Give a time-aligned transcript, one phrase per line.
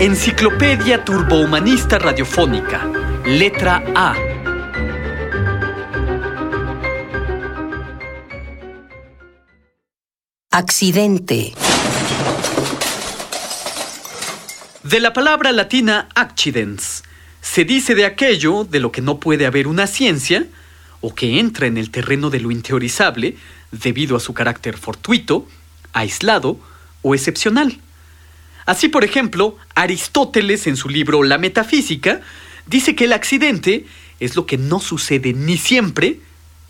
[0.00, 2.88] Enciclopedia Turbohumanista Radiofónica,
[3.26, 4.14] letra A.
[10.52, 11.52] Accidente.
[14.84, 17.02] De la palabra latina accidens,
[17.40, 20.46] se dice de aquello de lo que no puede haber una ciencia,
[21.00, 23.36] o que entra en el terreno de lo inteorizable
[23.72, 25.48] debido a su carácter fortuito,
[25.92, 26.60] aislado
[27.02, 27.80] o excepcional.
[28.68, 32.20] Así, por ejemplo, Aristóteles en su libro La Metafísica
[32.66, 33.86] dice que el accidente
[34.20, 36.20] es lo que no sucede ni siempre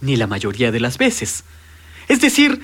[0.00, 1.42] ni la mayoría de las veces.
[2.06, 2.61] Es decir,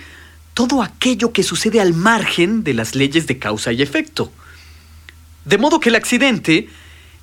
[0.54, 4.30] todo aquello que sucede al margen de las leyes de causa y efecto.
[5.44, 6.68] De modo que el accidente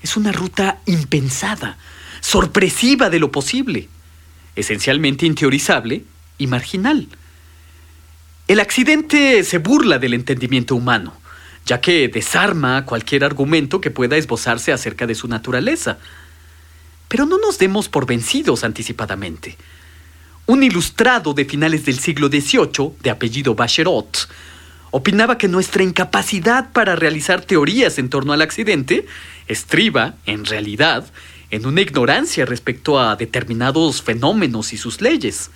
[0.01, 1.77] es una ruta impensada,
[2.19, 3.87] sorpresiva de lo posible,
[4.57, 6.03] esencialmente inteorizable
[6.37, 7.07] y marginal.
[8.49, 11.20] El accidente se burla del entendimiento humano
[11.65, 15.97] ya que desarma cualquier argumento que pueda esbozarse acerca de su naturaleza.
[17.07, 19.57] Pero no nos demos por vencidos anticipadamente.
[20.47, 24.27] Un ilustrado de finales del siglo XVIII, de apellido Bacherot,
[24.91, 29.05] opinaba que nuestra incapacidad para realizar teorías en torno al accidente
[29.47, 31.05] estriba, en realidad,
[31.49, 35.51] en una ignorancia respecto a determinados fenómenos y sus leyes.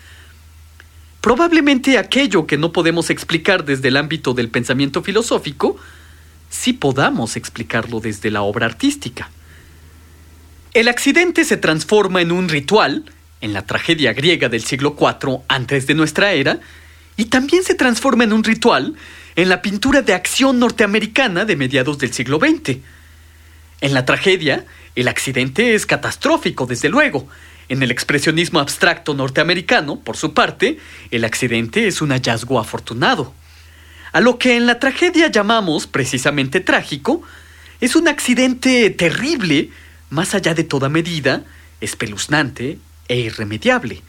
[1.26, 5.76] Probablemente aquello que no podemos explicar desde el ámbito del pensamiento filosófico,
[6.52, 9.32] sí podamos explicarlo desde la obra artística.
[10.76, 15.88] El accidente se transforma en un ritual, en la tragedia griega del siglo IV antes
[15.88, 16.60] de nuestra era,
[17.18, 18.94] y también se transforma en un ritual
[19.36, 22.78] en la pintura de acción norteamericana de mediados del siglo XX.
[23.82, 24.64] En la tragedia,
[24.96, 27.28] el accidente es catastrófico, desde luego,
[27.68, 30.80] en el expresionismo abstracto norteamericano, por su parte,
[31.12, 33.34] el accidente es un hallazgo afortunado.
[34.12, 37.24] A lo que en la tragedia llamamos precisamente trágico,
[37.82, 39.70] es un accidente terrible,
[40.10, 41.44] más allá de toda medida,
[41.82, 42.78] espeluznante
[43.08, 44.02] e irremediable.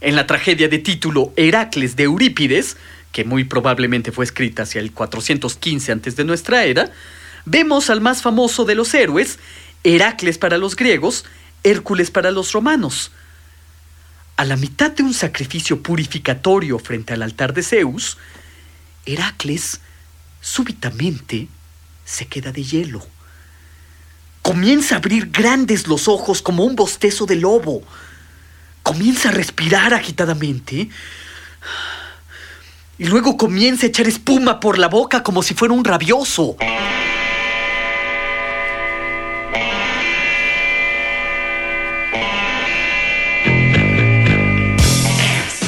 [0.00, 2.76] En la tragedia de título Heracles de Eurípides,
[3.10, 6.92] que muy probablemente fue escrita hacia el 415 antes de nuestra era,
[7.46, 9.38] vemos al más famoso de los héroes,
[9.94, 11.24] Heracles para los griegos,
[11.62, 13.12] Hércules para los romanos.
[14.36, 18.18] A la mitad de un sacrificio purificatorio frente al altar de Zeus,
[19.06, 19.80] Heracles
[20.40, 21.46] súbitamente
[22.04, 23.06] se queda de hielo.
[24.42, 27.82] Comienza a abrir grandes los ojos como un bostezo de lobo.
[28.82, 30.88] Comienza a respirar agitadamente.
[32.98, 36.56] Y luego comienza a echar espuma por la boca como si fuera un rabioso.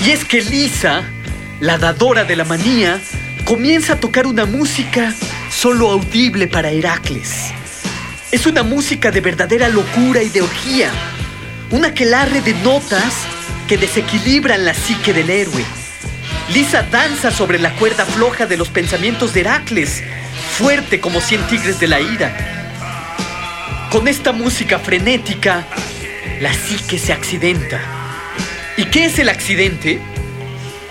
[0.08, 1.02] Y es que Lisa,
[1.60, 2.98] la dadora de la manía,
[3.44, 5.12] comienza a tocar una música
[5.50, 7.52] solo audible para Heracles.
[8.32, 10.90] Es una música de verdadera locura y de orgía,
[11.70, 13.12] un aquelarre de notas
[13.66, 15.62] que desequilibran la psique del héroe.
[16.54, 20.02] Lisa danza sobre la cuerda floja de los pensamientos de Heracles,
[20.56, 22.34] fuerte como cien tigres de la ira.
[23.92, 25.66] Con esta música frenética,
[26.40, 27.97] la psique se accidenta.
[28.78, 29.98] ¿Y qué es el accidente?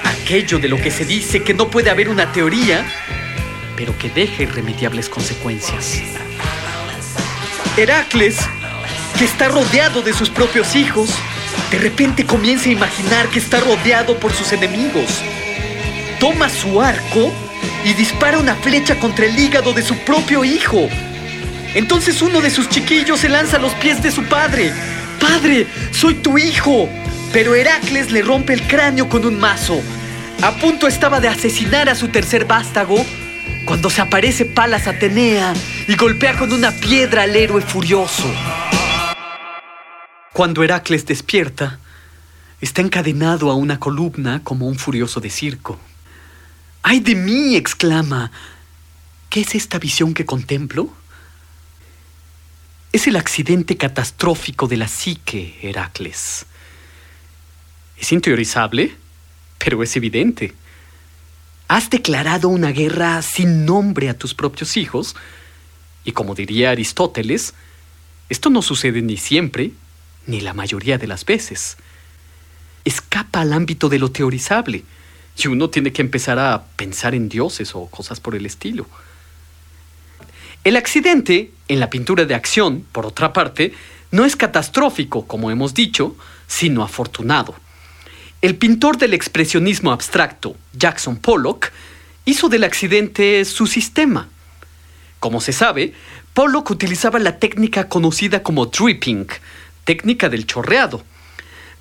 [0.03, 2.85] Aquello de lo que se dice que no puede haber una teoría,
[3.77, 6.01] pero que deja irremediables consecuencias.
[7.77, 8.39] Heracles,
[9.17, 11.11] que está rodeado de sus propios hijos,
[11.71, 15.21] de repente comienza a imaginar que está rodeado por sus enemigos.
[16.19, 17.31] Toma su arco
[17.85, 20.89] y dispara una flecha contra el hígado de su propio hijo.
[21.73, 24.73] Entonces uno de sus chiquillos se lanza a los pies de su padre.
[25.21, 26.89] Padre, soy tu hijo.
[27.33, 29.81] Pero Heracles le rompe el cráneo con un mazo.
[30.41, 33.03] A punto estaba de asesinar a su tercer vástago
[33.65, 35.53] cuando se aparece Palas Atenea
[35.87, 38.31] y golpea con una piedra al héroe furioso.
[40.31, 41.79] Cuando Heracles despierta,
[42.61, 45.79] está encadenado a una columna como un furioso de circo.
[46.83, 47.55] ¡Ay de mí!
[47.55, 48.31] exclama.
[49.29, 50.89] ¿Qué es esta visión que contemplo?
[52.93, 56.45] Es el accidente catastrófico de la psique, Heracles.
[57.99, 58.95] Es interiorizable,
[59.57, 60.53] pero es evidente.
[61.67, 65.15] has declarado una guerra sin nombre a tus propios hijos,
[66.05, 67.53] y como diría Aristóteles,
[68.29, 69.71] esto no sucede ni siempre,
[70.25, 71.77] ni la mayoría de las veces.
[72.85, 74.85] Escapa al ámbito de lo teorizable,
[75.37, 78.87] y uno tiene que empezar a pensar en dioses o cosas por el estilo.
[80.63, 83.73] El accidente, en la pintura de acción, por otra parte,
[84.11, 86.15] no es catastrófico, como hemos dicho,
[86.47, 87.55] sino afortunado.
[88.39, 91.71] El pintor del expresionismo abstracto, Jackson Pollock,
[92.25, 94.29] hizo del accidente su sistema.
[95.19, 95.95] Como se sabe,
[96.35, 99.25] Pollock utilizaba la técnica conocida como dripping,
[99.85, 101.03] técnica del chorreado.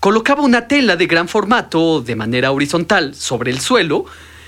[0.00, 4.06] Colocaba una tela de gran formato de manera horizontal sobre el suelo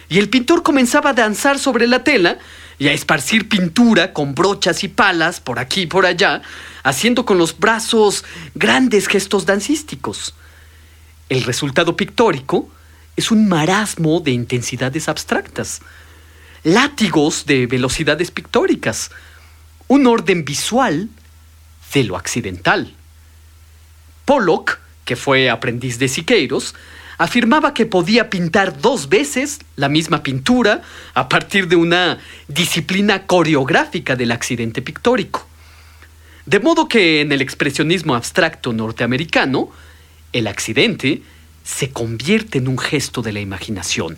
[0.09, 2.39] y el pintor comenzaba a danzar sobre la tela
[2.79, 6.41] y a esparcir pintura con brochas y palas por aquí y por allá,
[6.85, 10.33] haciendo con los brazos grandes gestos dancísticos.
[11.29, 12.71] El resultado pictórico
[13.17, 15.81] es un marasmo de intensidades abstractas,
[16.63, 19.11] látigos de velocidades pictóricas,
[19.89, 21.09] un orden visual
[21.93, 22.95] de lo accidental.
[24.25, 26.75] Pollock, que fue aprendiz de Siqueiros,
[27.19, 30.83] afirmaba que podía pintar dos veces la misma pintura
[31.15, 35.47] a partir de una disciplina coreográfica del accidente pictórico.
[36.47, 39.71] De modo que en el expresionismo abstracto norteamericano,
[40.33, 41.23] el accidente
[41.65, 44.17] se convierte en un gesto de la imaginación.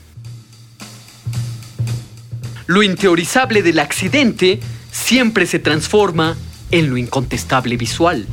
[2.67, 4.61] Lo inteorizable del accidente
[4.93, 6.37] siempre se transforma
[6.71, 8.27] en lo incontestable visual.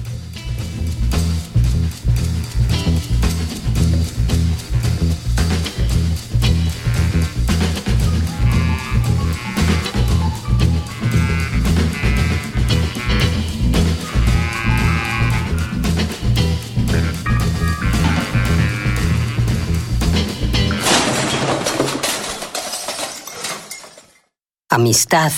[24.78, 25.32] Amistad.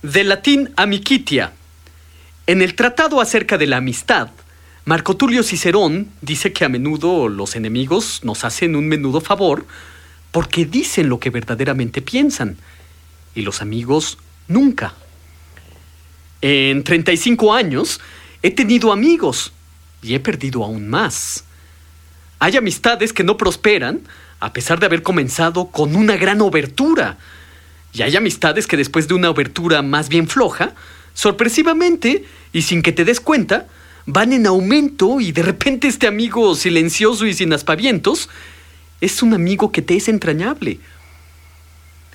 [0.00, 1.52] Del latín amicitia.
[2.46, 4.30] En el tratado acerca de la amistad,
[4.86, 9.66] Marco Tulio Cicerón dice que a menudo los enemigos nos hacen un menudo favor
[10.32, 12.56] porque dicen lo que verdaderamente piensan
[13.34, 14.16] y los amigos
[14.46, 14.94] nunca.
[16.40, 18.00] En 35 años
[18.40, 19.52] he tenido amigos
[20.00, 21.44] y he perdido aún más.
[22.38, 24.00] Hay amistades que no prosperan
[24.40, 27.18] a pesar de haber comenzado con una gran obertura
[27.98, 30.72] y hay amistades que después de una obertura más bien floja,
[31.14, 33.66] sorpresivamente y sin que te des cuenta,
[34.06, 38.28] van en aumento y de repente este amigo silencioso y sin aspavientos
[39.00, 40.78] es un amigo que te es entrañable.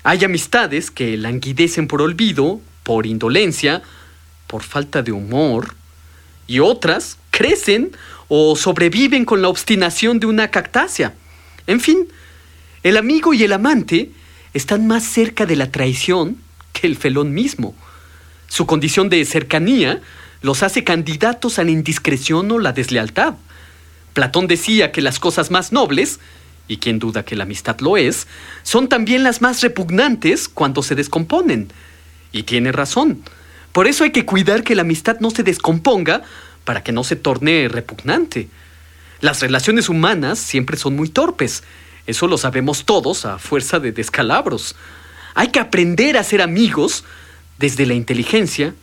[0.04, 3.82] Hay amistades que languidecen por olvido, por indolencia,
[4.46, 5.74] por falta de humor,
[6.46, 7.92] y otras crecen
[8.28, 11.12] o sobreviven con la obstinación de una cactácea.
[11.66, 12.08] En fin,
[12.82, 14.10] el amigo y el amante
[14.54, 16.38] están más cerca de la traición
[16.72, 17.74] que el felón mismo.
[18.48, 20.00] Su condición de cercanía
[20.40, 23.34] los hace candidatos a la indiscreción o la deslealtad.
[24.12, 26.20] Platón decía que las cosas más nobles,
[26.68, 28.28] y quien duda que la amistad lo es,
[28.62, 31.68] son también las más repugnantes cuando se descomponen.
[32.30, 33.22] Y tiene razón.
[33.72, 36.22] Por eso hay que cuidar que la amistad no se descomponga
[36.64, 38.48] para que no se torne repugnante.
[39.20, 41.64] Las relaciones humanas siempre son muy torpes
[42.06, 44.76] eso lo sabemos todos a fuerza de descalabros.
[45.34, 47.04] Hay que aprender a ser amigos
[47.58, 48.74] desde la inteligencia,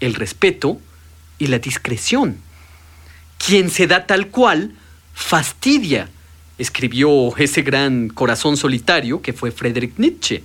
[0.00, 0.80] el respeto
[1.38, 2.38] y la discreción.
[3.38, 4.72] Quien se da tal cual
[5.14, 6.08] fastidia,
[6.58, 10.42] escribió ese gran corazón solitario que fue Friedrich Nietzsche.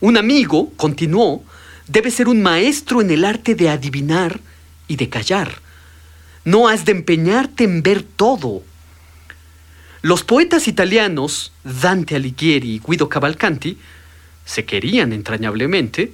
[0.00, 1.44] Un amigo, continuó,
[1.86, 4.40] debe ser un maestro en el arte de adivinar
[4.88, 5.60] y de callar.
[6.44, 8.62] No has de empeñarte en ver todo,
[10.02, 13.76] los poetas italianos, Dante Alighieri y Guido Cavalcanti,
[14.46, 16.12] se querían entrañablemente,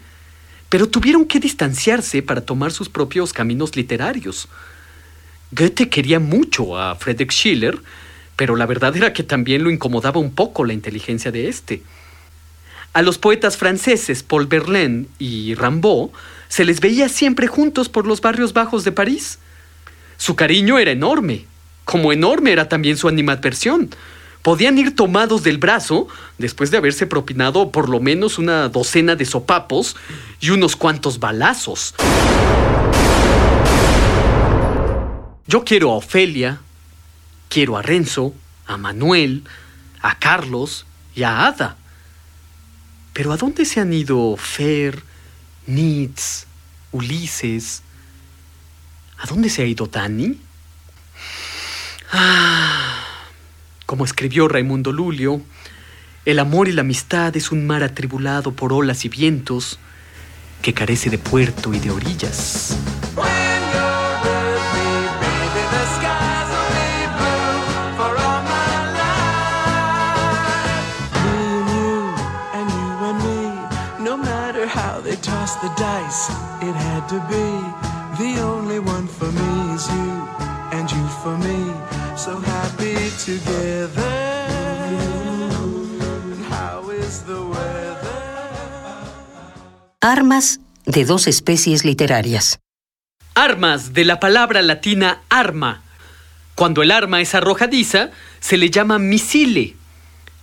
[0.69, 4.49] pero tuvieron que distanciarse para tomar sus propios caminos literarios.
[5.52, 7.78] Goethe quería mucho a Friedrich Schiller,
[8.35, 11.83] pero la verdad era que también lo incomodaba un poco la inteligencia de éste.
[12.93, 16.11] A los poetas franceses Paul Verlaine y Rimbaud
[16.49, 19.38] se les veía siempre juntos por los barrios bajos de París.
[20.16, 21.45] Su cariño era enorme,
[21.87, 23.90] como enorme era también su animadversión.
[24.43, 29.25] Podían ir tomados del brazo después de haberse propinado por lo menos una docena de
[29.25, 29.97] sopapos
[30.40, 31.95] y unos cuantos balazos.
[35.47, 36.61] Yo quiero a Ofelia,
[37.49, 38.35] quiero a Renzo,
[38.66, 39.45] a Manuel,
[40.02, 41.76] a Carlos y a Ada.
[43.12, 45.02] Pero ¿a dónde se han ido Fer,
[45.66, 46.47] Nitz,
[46.90, 47.83] Ulises?
[49.19, 50.40] ¿A dónde se ha ido Dani?
[52.12, 53.04] Ah,
[53.86, 55.42] como escribió Raimundo Lulio,
[56.26, 59.78] El amor y la amistad es un mar atribulado por olas y vientos
[60.60, 62.76] que carece de puerto y de orillas.
[75.62, 76.28] the dice,
[76.60, 77.46] it had to be.
[78.18, 80.10] The only one for me is you,
[80.72, 81.86] and you for me.
[82.16, 82.94] So happy
[83.26, 84.02] together.
[86.32, 88.11] And how is the weather?
[90.00, 92.58] Armas de dos especies literarias.
[93.35, 95.82] Armas de la palabra latina arma.
[96.54, 99.75] Cuando el arma es arrojadiza, se le llama misile.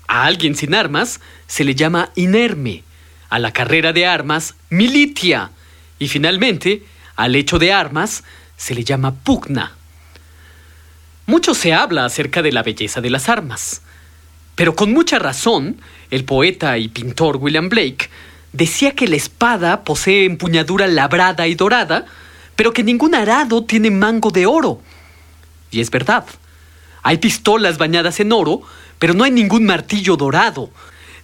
[0.08, 2.84] A alguien sin armas se le llama inerme
[3.32, 5.50] a la carrera de armas militia
[5.98, 8.24] y finalmente al hecho de armas
[8.58, 9.76] se le llama pugna.
[11.34, 13.82] Mucho se habla acerca de la belleza de las armas,
[14.54, 15.78] pero con mucha razón
[16.12, 18.12] el poeta y pintor William Blake
[18.52, 22.06] decía que la espada posee empuñadura labrada y dorada,
[22.56, 24.80] pero que ningún arado tiene mango de oro.
[25.72, 26.24] Y es verdad.
[27.02, 28.62] Hay pistolas bañadas en oro,
[29.00, 30.70] pero no hay ningún martillo dorado,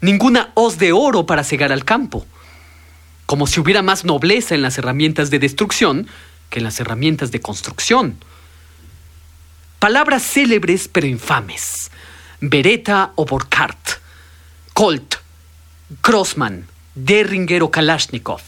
[0.02, 2.26] ninguna hoz de oro para cegar al campo.
[3.28, 6.08] Como si hubiera más nobleza en las herramientas de destrucción
[6.50, 8.18] que en las herramientas de construcción.
[9.80, 11.90] Palabras célebres pero infames.
[12.42, 14.02] Beretta o Borkart.
[14.74, 15.16] Colt.
[16.02, 16.68] Crossman.
[16.96, 18.42] Derringer o Kalashnikov.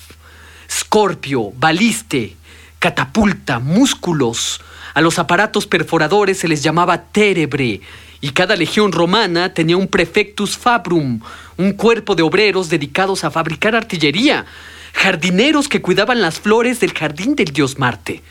[0.70, 1.52] Scorpio.
[1.56, 2.36] Baliste.
[2.80, 3.60] Catapulta.
[3.60, 4.60] Músculos.
[4.94, 7.80] A los aparatos perforadores se les llamaba terebre
[8.20, 11.22] y cada legión romana tenía un prefectus fabrum,
[11.58, 14.46] un cuerpo de obreros dedicados a fabricar artillería,
[14.94, 18.22] jardineros que cuidaban las flores del jardín del dios Marte.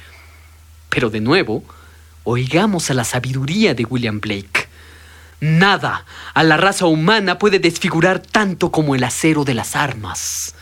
[0.90, 1.64] Pero de nuevo,
[2.30, 4.68] oigamos a la sabiduría de William Blake.
[5.40, 10.54] Nada a la raza humana puede desfigurar tanto como el acero de las armas.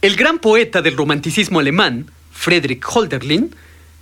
[0.00, 3.54] El gran poeta del romanticismo alemán, Friedrich Holderlin,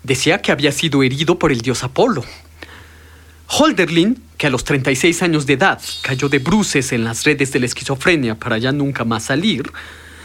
[0.03, 2.25] decía que había sido herido por el dios Apolo.
[3.47, 7.61] Holderlin, que a los 36 años de edad cayó de bruces en las redes de
[7.61, 9.71] la esquizofrenia para ya nunca más salir,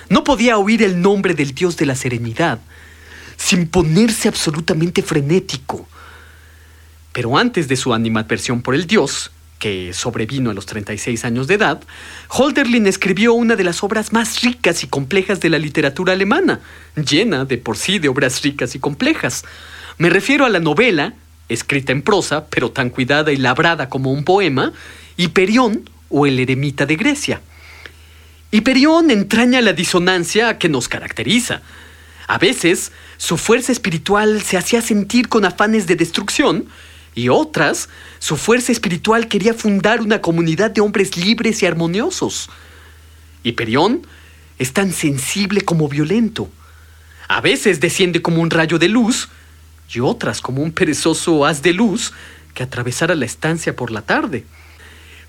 [0.10, 2.60] no podía oír el nombre del dios de la serenidad
[3.40, 5.88] sin ponerse absolutamente frenético.
[7.14, 11.56] Pero antes de su animadversión por el dios, que sobrevino a los 36 años de
[11.56, 11.82] edad,
[12.28, 16.60] Holderlin escribió una de las obras más ricas y complejas de la literatura alemana,
[16.96, 19.46] llena de por sí de obras ricas y complejas.
[19.98, 21.14] Me refiero a la novela
[21.48, 24.74] escrita en prosa, pero tan cuidada y labrada como un poema,
[25.16, 27.42] Hiperión o el eremita de Grecia.
[28.52, 31.62] Hiperión entraña la disonancia que nos caracteriza.
[32.28, 36.68] A veces, su fuerza espiritual se hacía sentir con afanes de destrucción,
[37.14, 42.50] y otras, su fuerza espiritual quería fundar una comunidad de hombres libres y armoniosos.
[43.44, 44.08] Hiperión
[44.58, 46.50] es tan sensible como violento.
[47.28, 49.28] A veces desciende como un rayo de luz,
[49.94, 52.14] y otras como un perezoso haz de luz
[52.54, 54.46] que atravesara la estancia por la tarde.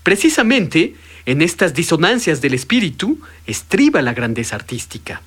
[0.01, 0.95] Precisamente
[1.25, 5.21] en estas disonancias del espíritu estriba la grandeza artística.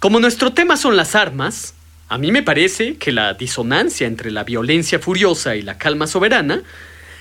[0.00, 1.72] Como nuestro tema son las armas,
[2.14, 6.62] a mí me parece que la disonancia entre la violencia furiosa y la calma soberana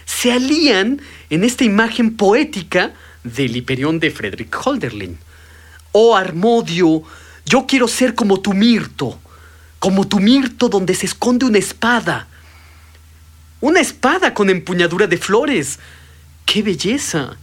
[0.05, 5.17] se alían en esta imagen poética del Hiperión de Frederick Holderlin.
[5.93, 7.01] Oh Armodio,
[7.43, 9.19] yo quiero ser como tu Mirto,
[9.79, 12.27] como tu mirto donde se esconde una espada.
[13.62, 15.79] Una espada con empuñadura de flores.
[16.45, 17.35] ¡Qué belleza!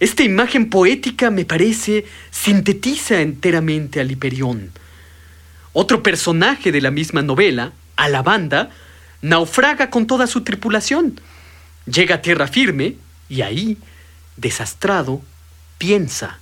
[0.00, 4.72] Esta imagen poética, me parece, sintetiza enteramente al Hiperión.
[5.72, 8.70] Otro personaje de la misma novela, Alabanda,
[9.22, 11.20] naufraga con toda su tripulación.
[11.86, 12.96] Llega a tierra firme
[13.28, 13.78] y ahí,
[14.36, 15.22] desastrado,
[15.78, 16.38] piensa,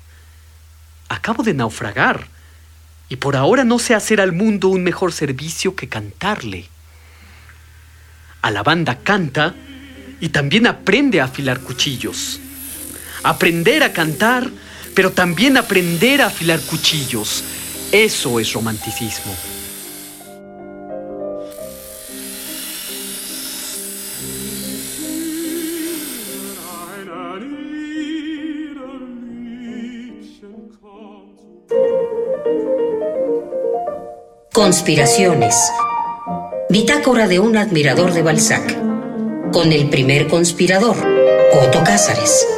[1.09, 2.29] acabo de naufragar
[3.09, 6.69] y por ahora no sé hacer al mundo un mejor servicio que cantarle.
[8.43, 9.55] A la banda canta
[10.21, 12.41] y también aprende a afilar cuchillos.
[13.23, 14.51] Aprender a cantar,
[14.95, 17.43] pero también aprender a afilar cuchillos.
[17.91, 19.33] Eso es romanticismo.
[34.53, 35.55] Conspiraciones.
[36.69, 38.77] Bitácora de un admirador de Balzac.
[39.51, 40.97] Con el primer conspirador,
[41.53, 42.58] Otto Cázares.